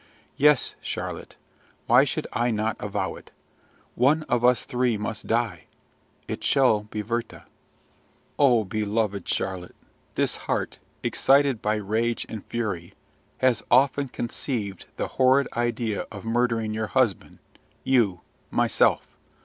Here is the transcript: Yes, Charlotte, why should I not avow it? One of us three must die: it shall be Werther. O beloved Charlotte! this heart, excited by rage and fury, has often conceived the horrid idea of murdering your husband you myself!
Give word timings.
Yes, 0.35 0.73
Charlotte, 0.81 1.35
why 1.85 2.05
should 2.05 2.25
I 2.33 2.49
not 2.49 2.75
avow 2.79 3.13
it? 3.13 3.29
One 3.93 4.23
of 4.23 4.43
us 4.43 4.65
three 4.65 4.97
must 4.97 5.27
die: 5.27 5.65
it 6.27 6.43
shall 6.43 6.85
be 6.85 7.03
Werther. 7.03 7.45
O 8.39 8.63
beloved 8.63 9.29
Charlotte! 9.29 9.75
this 10.15 10.37
heart, 10.49 10.79
excited 11.03 11.61
by 11.61 11.75
rage 11.75 12.25
and 12.27 12.43
fury, 12.43 12.95
has 13.37 13.61
often 13.69 14.07
conceived 14.07 14.87
the 14.95 15.07
horrid 15.21 15.47
idea 15.55 16.07
of 16.11 16.25
murdering 16.25 16.73
your 16.73 16.87
husband 16.87 17.37
you 17.83 18.21
myself! 18.49 19.19